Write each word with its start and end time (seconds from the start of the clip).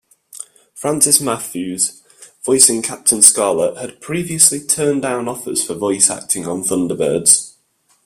Francis 0.73 1.21
Matthews, 1.21 2.01
voicing 2.43 2.81
Captain 2.81 3.21
Scarlet, 3.21 3.77
had 3.77 4.01
previously 4.01 4.59
turned 4.59 5.03
down 5.03 5.27
offers 5.27 5.63
for 5.63 5.75
voice-acting 5.75 6.47
on 6.47 6.63
"Thunderbirds". 6.63 7.53